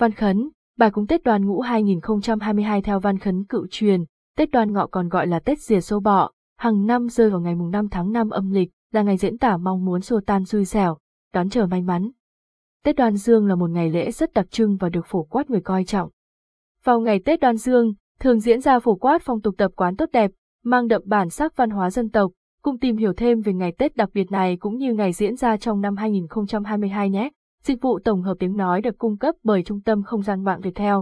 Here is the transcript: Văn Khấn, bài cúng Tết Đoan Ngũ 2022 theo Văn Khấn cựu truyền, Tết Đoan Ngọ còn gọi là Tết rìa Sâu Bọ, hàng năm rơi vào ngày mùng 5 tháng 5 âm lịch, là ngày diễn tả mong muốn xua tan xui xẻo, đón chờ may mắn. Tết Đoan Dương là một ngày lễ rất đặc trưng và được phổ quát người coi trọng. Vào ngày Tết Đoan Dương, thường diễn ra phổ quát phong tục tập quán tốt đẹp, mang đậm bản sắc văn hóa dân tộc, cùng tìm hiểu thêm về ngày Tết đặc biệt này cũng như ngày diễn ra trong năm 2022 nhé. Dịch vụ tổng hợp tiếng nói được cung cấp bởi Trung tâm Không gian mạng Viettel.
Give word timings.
Văn 0.00 0.12
Khấn, 0.12 0.50
bài 0.78 0.90
cúng 0.90 1.06
Tết 1.06 1.22
Đoan 1.22 1.46
Ngũ 1.46 1.60
2022 1.60 2.82
theo 2.82 3.00
Văn 3.00 3.18
Khấn 3.18 3.44
cựu 3.44 3.66
truyền, 3.70 4.04
Tết 4.36 4.50
Đoan 4.50 4.72
Ngọ 4.72 4.86
còn 4.86 5.08
gọi 5.08 5.26
là 5.26 5.40
Tết 5.40 5.60
rìa 5.60 5.80
Sâu 5.80 6.00
Bọ, 6.00 6.30
hàng 6.58 6.86
năm 6.86 7.08
rơi 7.08 7.30
vào 7.30 7.40
ngày 7.40 7.54
mùng 7.54 7.70
5 7.70 7.88
tháng 7.88 8.12
5 8.12 8.30
âm 8.30 8.50
lịch, 8.50 8.70
là 8.92 9.02
ngày 9.02 9.16
diễn 9.16 9.38
tả 9.38 9.56
mong 9.56 9.84
muốn 9.84 10.00
xua 10.00 10.20
tan 10.26 10.44
xui 10.44 10.64
xẻo, 10.64 10.98
đón 11.34 11.50
chờ 11.50 11.66
may 11.66 11.82
mắn. 11.82 12.10
Tết 12.84 12.96
Đoan 12.96 13.16
Dương 13.16 13.46
là 13.46 13.54
một 13.54 13.70
ngày 13.70 13.90
lễ 13.90 14.10
rất 14.10 14.32
đặc 14.32 14.50
trưng 14.50 14.76
và 14.76 14.88
được 14.88 15.06
phổ 15.06 15.22
quát 15.22 15.50
người 15.50 15.60
coi 15.60 15.84
trọng. 15.84 16.10
Vào 16.84 17.00
ngày 17.00 17.20
Tết 17.24 17.40
Đoan 17.40 17.56
Dương, 17.56 17.94
thường 18.20 18.40
diễn 18.40 18.60
ra 18.60 18.78
phổ 18.78 18.94
quát 18.94 19.22
phong 19.22 19.40
tục 19.40 19.54
tập 19.58 19.72
quán 19.76 19.96
tốt 19.96 20.08
đẹp, 20.12 20.30
mang 20.64 20.88
đậm 20.88 21.02
bản 21.04 21.30
sắc 21.30 21.56
văn 21.56 21.70
hóa 21.70 21.90
dân 21.90 22.10
tộc, 22.10 22.32
cùng 22.62 22.78
tìm 22.78 22.96
hiểu 22.96 23.12
thêm 23.16 23.40
về 23.40 23.52
ngày 23.52 23.72
Tết 23.78 23.96
đặc 23.96 24.10
biệt 24.14 24.32
này 24.32 24.56
cũng 24.56 24.76
như 24.76 24.94
ngày 24.94 25.12
diễn 25.12 25.36
ra 25.36 25.56
trong 25.56 25.80
năm 25.80 25.96
2022 25.96 27.10
nhé. 27.10 27.30
Dịch 27.64 27.82
vụ 27.82 27.98
tổng 28.04 28.22
hợp 28.22 28.34
tiếng 28.38 28.56
nói 28.56 28.80
được 28.80 28.98
cung 28.98 29.16
cấp 29.16 29.34
bởi 29.42 29.62
Trung 29.62 29.80
tâm 29.80 30.02
Không 30.02 30.22
gian 30.22 30.44
mạng 30.44 30.60
Viettel. 30.60 30.94